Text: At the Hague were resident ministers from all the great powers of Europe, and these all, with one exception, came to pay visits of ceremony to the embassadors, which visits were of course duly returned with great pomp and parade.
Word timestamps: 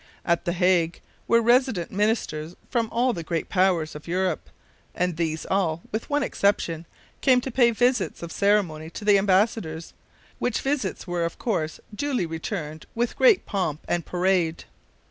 At 0.25 0.45
the 0.45 0.53
Hague 0.53 0.99
were 1.27 1.43
resident 1.43 1.91
ministers 1.91 2.55
from 2.71 2.89
all 2.91 3.13
the 3.13 3.21
great 3.21 3.49
powers 3.49 3.93
of 3.93 4.07
Europe, 4.07 4.49
and 4.95 5.15
these 5.15 5.45
all, 5.45 5.83
with 5.91 6.09
one 6.09 6.23
exception, 6.23 6.87
came 7.21 7.39
to 7.41 7.51
pay 7.51 7.69
visits 7.69 8.23
of 8.23 8.31
ceremony 8.31 8.89
to 8.89 9.05
the 9.05 9.19
embassadors, 9.19 9.93
which 10.39 10.61
visits 10.61 11.05
were 11.05 11.23
of 11.23 11.37
course 11.37 11.79
duly 11.93 12.25
returned 12.25 12.87
with 12.95 13.15
great 13.15 13.45
pomp 13.45 13.85
and 13.87 14.03
parade. 14.03 14.63